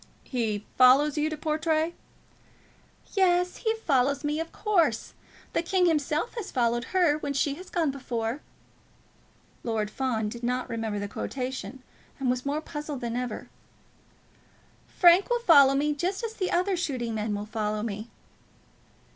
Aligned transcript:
"He 0.23 0.65
follows 0.79 1.15
you 1.15 1.29
to 1.29 1.37
Portray? 1.37 1.93
"Yes; 3.13 3.57
he 3.57 3.75
follows 3.75 4.23
me, 4.23 4.39
of 4.39 4.51
course. 4.51 5.13
'The 5.53 5.61
king 5.61 5.85
himself 5.85 6.33
has 6.33 6.49
followed 6.49 6.85
her, 6.85 7.19
When 7.19 7.33
she 7.33 7.53
has 7.53 7.69
gone 7.69 7.91
before.'" 7.91 8.41
Lord 9.63 9.91
Fawn 9.91 10.27
did 10.27 10.41
not 10.41 10.67
remember 10.67 10.97
the 10.97 11.07
quotation, 11.07 11.83
and 12.19 12.31
was 12.31 12.47
more 12.47 12.61
puzzled 12.61 13.01
than 13.01 13.15
ever. 13.15 13.47
"Frank 14.87 15.29
will 15.29 15.41
follow 15.41 15.75
me, 15.75 15.93
just 15.93 16.23
as 16.23 16.33
the 16.33 16.49
other 16.49 16.75
shooting 16.75 17.13
men 17.13 17.35
will 17.35 17.45
follow 17.45 17.83
me." 17.83 18.09